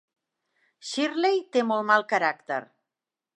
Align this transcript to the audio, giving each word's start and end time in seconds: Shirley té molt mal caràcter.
Shirley 0.91 1.37
té 1.57 1.63
molt 1.73 1.87
mal 1.91 2.07
caràcter. 2.15 2.59